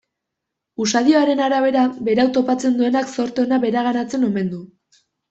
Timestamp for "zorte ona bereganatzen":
3.17-4.27